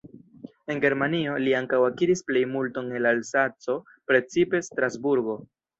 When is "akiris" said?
1.89-2.25